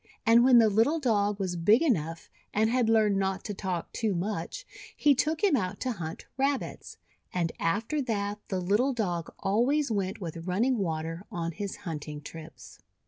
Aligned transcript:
And 0.25 0.43
when 0.43 0.57
the 0.57 0.67
little 0.67 0.99
Dog 0.99 1.39
was 1.39 1.55
big 1.55 1.83
enough, 1.83 2.27
and 2.55 2.71
had 2.71 2.89
learned 2.89 3.17
not 3.17 3.43
to 3.43 3.53
talk 3.53 3.93
too 3.93 4.15
much, 4.15 4.65
he 4.97 5.13
took 5.13 5.43
him 5.43 5.55
out 5.55 5.79
to 5.81 5.91
hunt 5.91 6.25
Rab 6.39 6.59
/ 6.59 6.59
bits. 6.61 6.97
And 7.31 7.51
after 7.59 8.01
that 8.01 8.39
the 8.47 8.59
little 8.59 8.93
Dog 8.93 9.31
always 9.37 9.91
went 9.91 10.19
with 10.19 10.47
Running 10.47 10.79
Water 10.79 11.23
on 11.31 11.51
his 11.51 11.75
hunting 11.85 12.19
trips. 12.19 12.79